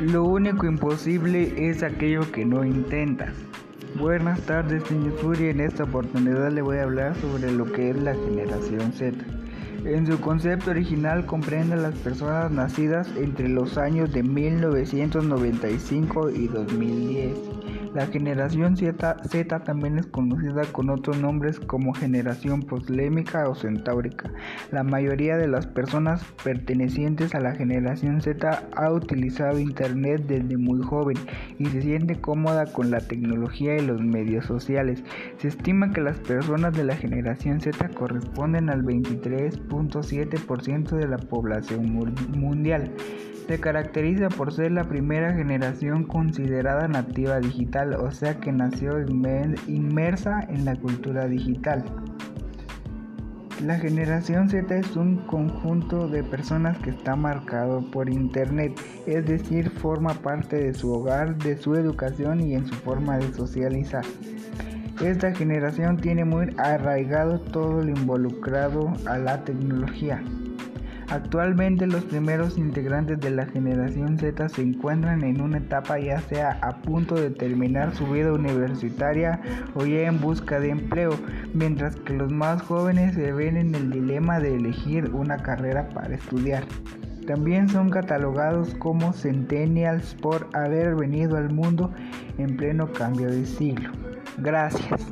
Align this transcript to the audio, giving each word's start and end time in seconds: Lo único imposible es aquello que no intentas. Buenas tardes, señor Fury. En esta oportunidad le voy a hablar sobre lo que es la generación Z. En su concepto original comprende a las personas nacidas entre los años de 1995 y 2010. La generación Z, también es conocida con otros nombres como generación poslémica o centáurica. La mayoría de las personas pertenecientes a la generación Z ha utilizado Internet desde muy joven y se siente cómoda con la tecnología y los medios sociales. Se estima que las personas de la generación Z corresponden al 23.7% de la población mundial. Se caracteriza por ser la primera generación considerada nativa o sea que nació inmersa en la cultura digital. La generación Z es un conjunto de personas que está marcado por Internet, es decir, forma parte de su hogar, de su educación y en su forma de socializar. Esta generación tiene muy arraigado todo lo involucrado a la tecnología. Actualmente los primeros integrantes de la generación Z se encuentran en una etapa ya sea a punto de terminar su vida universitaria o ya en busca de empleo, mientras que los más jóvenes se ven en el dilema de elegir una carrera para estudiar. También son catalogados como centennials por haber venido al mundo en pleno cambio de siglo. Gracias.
Lo 0.00 0.22
único 0.22 0.64
imposible 0.64 1.52
es 1.56 1.82
aquello 1.82 2.30
que 2.30 2.44
no 2.44 2.64
intentas. 2.64 3.34
Buenas 3.98 4.40
tardes, 4.42 4.84
señor 4.84 5.14
Fury. 5.14 5.48
En 5.48 5.60
esta 5.60 5.82
oportunidad 5.82 6.52
le 6.52 6.62
voy 6.62 6.76
a 6.76 6.84
hablar 6.84 7.16
sobre 7.16 7.50
lo 7.50 7.64
que 7.64 7.90
es 7.90 7.96
la 7.96 8.14
generación 8.14 8.92
Z. 8.92 9.16
En 9.84 10.06
su 10.06 10.20
concepto 10.20 10.70
original 10.70 11.26
comprende 11.26 11.74
a 11.74 11.78
las 11.78 11.96
personas 11.96 12.52
nacidas 12.52 13.10
entre 13.16 13.48
los 13.48 13.76
años 13.76 14.12
de 14.12 14.22
1995 14.22 16.30
y 16.30 16.46
2010. 16.46 17.36
La 17.98 18.06
generación 18.06 18.76
Z, 18.76 19.16
también 19.64 19.98
es 19.98 20.06
conocida 20.06 20.62
con 20.70 20.88
otros 20.88 21.20
nombres 21.20 21.58
como 21.58 21.92
generación 21.92 22.62
poslémica 22.62 23.48
o 23.48 23.56
centáurica. 23.56 24.30
La 24.70 24.84
mayoría 24.84 25.36
de 25.36 25.48
las 25.48 25.66
personas 25.66 26.22
pertenecientes 26.44 27.34
a 27.34 27.40
la 27.40 27.56
generación 27.56 28.20
Z 28.20 28.68
ha 28.76 28.92
utilizado 28.92 29.58
Internet 29.58 30.26
desde 30.28 30.56
muy 30.56 30.80
joven 30.80 31.16
y 31.58 31.66
se 31.66 31.82
siente 31.82 32.20
cómoda 32.20 32.66
con 32.66 32.92
la 32.92 33.00
tecnología 33.00 33.76
y 33.76 33.84
los 33.84 34.00
medios 34.00 34.44
sociales. 34.44 35.02
Se 35.38 35.48
estima 35.48 35.90
que 35.90 36.00
las 36.00 36.20
personas 36.20 36.74
de 36.74 36.84
la 36.84 36.94
generación 36.94 37.60
Z 37.60 37.88
corresponden 37.88 38.70
al 38.70 38.84
23.7% 38.84 40.90
de 40.90 41.08
la 41.08 41.18
población 41.18 42.14
mundial. 42.30 42.92
Se 43.48 43.58
caracteriza 43.58 44.28
por 44.28 44.52
ser 44.52 44.72
la 44.72 44.84
primera 44.84 45.32
generación 45.32 46.04
considerada 46.04 46.86
nativa 46.86 47.40
o 47.94 48.10
sea 48.10 48.38
que 48.40 48.52
nació 48.52 48.98
inmersa 49.66 50.40
en 50.48 50.64
la 50.64 50.76
cultura 50.76 51.26
digital. 51.26 51.84
La 53.64 53.76
generación 53.76 54.48
Z 54.48 54.76
es 54.76 54.94
un 54.94 55.16
conjunto 55.26 56.06
de 56.06 56.22
personas 56.22 56.78
que 56.78 56.90
está 56.90 57.16
marcado 57.16 57.80
por 57.90 58.08
Internet, 58.08 58.80
es 59.04 59.26
decir, 59.26 59.70
forma 59.70 60.14
parte 60.14 60.56
de 60.56 60.74
su 60.74 60.92
hogar, 60.92 61.36
de 61.38 61.56
su 61.56 61.74
educación 61.74 62.40
y 62.40 62.54
en 62.54 62.66
su 62.66 62.74
forma 62.76 63.18
de 63.18 63.32
socializar. 63.32 64.04
Esta 65.04 65.34
generación 65.34 65.96
tiene 65.96 66.24
muy 66.24 66.54
arraigado 66.56 67.40
todo 67.40 67.82
lo 67.82 67.88
involucrado 67.88 68.92
a 69.06 69.18
la 69.18 69.44
tecnología. 69.44 70.22
Actualmente 71.10 71.86
los 71.86 72.04
primeros 72.04 72.58
integrantes 72.58 73.18
de 73.18 73.30
la 73.30 73.46
generación 73.46 74.18
Z 74.18 74.50
se 74.50 74.60
encuentran 74.60 75.24
en 75.24 75.40
una 75.40 75.56
etapa 75.56 75.98
ya 75.98 76.20
sea 76.20 76.58
a 76.60 76.82
punto 76.82 77.14
de 77.14 77.30
terminar 77.30 77.94
su 77.94 78.06
vida 78.06 78.30
universitaria 78.30 79.40
o 79.74 79.86
ya 79.86 80.02
en 80.02 80.20
busca 80.20 80.60
de 80.60 80.68
empleo, 80.68 81.12
mientras 81.54 81.96
que 81.96 82.12
los 82.12 82.30
más 82.30 82.60
jóvenes 82.60 83.14
se 83.14 83.32
ven 83.32 83.56
en 83.56 83.74
el 83.74 83.90
dilema 83.90 84.38
de 84.38 84.56
elegir 84.56 85.10
una 85.14 85.38
carrera 85.38 85.88
para 85.88 86.14
estudiar. 86.14 86.64
También 87.26 87.70
son 87.70 87.88
catalogados 87.88 88.74
como 88.74 89.14
centennials 89.14 90.14
por 90.14 90.48
haber 90.52 90.94
venido 90.94 91.38
al 91.38 91.50
mundo 91.50 91.90
en 92.36 92.56
pleno 92.56 92.92
cambio 92.92 93.30
de 93.30 93.46
siglo. 93.46 93.90
Gracias. 94.36 95.06